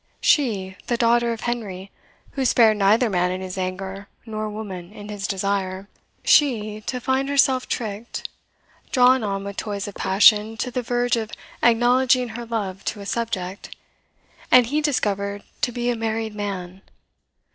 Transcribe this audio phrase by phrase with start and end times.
[0.19, 1.91] She, the daughter of Henry,
[2.31, 5.87] who spared neither man in his anger nor woman in his desire
[6.25, 8.27] she to find herself tricked,
[8.91, 13.05] drawn on with toys of passion to the verge of acknowledging her love to a
[13.05, 13.75] subject,
[14.49, 16.81] and he discovered to be a married man!